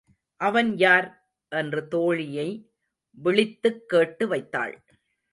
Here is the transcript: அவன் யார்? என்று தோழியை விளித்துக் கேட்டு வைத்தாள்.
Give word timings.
அவன் 0.41 0.77
யார்? 0.77 1.07
என்று 1.51 1.87
தோழியை 1.91 2.47
விளித்துக் 3.17 3.89
கேட்டு 3.89 4.27
வைத்தாள். 4.27 4.81